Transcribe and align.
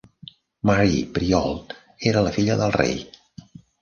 Marie 0.69 1.03
Priault 1.17 1.75
era 2.13 2.25
la 2.29 2.33
filla 2.39 2.57
del 2.63 2.75
rei. 2.81 2.99